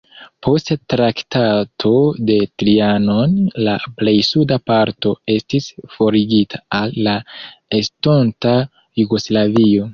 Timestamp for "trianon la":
2.61-3.77